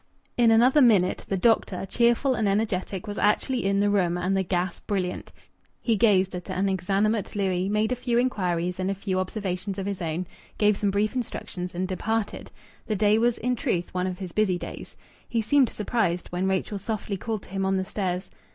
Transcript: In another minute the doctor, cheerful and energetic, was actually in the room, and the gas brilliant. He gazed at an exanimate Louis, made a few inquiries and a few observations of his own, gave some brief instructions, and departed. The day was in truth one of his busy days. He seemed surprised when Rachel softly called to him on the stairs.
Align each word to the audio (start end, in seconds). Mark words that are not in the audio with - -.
In 0.35 0.49
another 0.49 0.81
minute 0.81 1.25
the 1.29 1.37
doctor, 1.37 1.85
cheerful 1.85 2.33
and 2.33 2.47
energetic, 2.49 3.05
was 3.05 3.19
actually 3.19 3.63
in 3.63 3.79
the 3.81 3.89
room, 3.91 4.17
and 4.17 4.35
the 4.35 4.41
gas 4.41 4.79
brilliant. 4.79 5.31
He 5.79 5.95
gazed 5.95 6.33
at 6.33 6.49
an 6.49 6.67
exanimate 6.67 7.35
Louis, 7.35 7.69
made 7.69 7.91
a 7.91 7.95
few 7.95 8.17
inquiries 8.17 8.79
and 8.79 8.89
a 8.89 8.95
few 8.95 9.19
observations 9.19 9.77
of 9.77 9.85
his 9.85 10.01
own, 10.01 10.25
gave 10.57 10.75
some 10.75 10.89
brief 10.89 11.13
instructions, 11.13 11.75
and 11.75 11.87
departed. 11.87 12.49
The 12.87 12.95
day 12.95 13.19
was 13.19 13.37
in 13.37 13.55
truth 13.55 13.93
one 13.93 14.07
of 14.07 14.17
his 14.17 14.31
busy 14.31 14.57
days. 14.57 14.95
He 15.29 15.39
seemed 15.43 15.69
surprised 15.69 16.29
when 16.29 16.47
Rachel 16.49 16.79
softly 16.79 17.15
called 17.15 17.43
to 17.43 17.49
him 17.49 17.63
on 17.63 17.77
the 17.77 17.85
stairs. 17.85 18.31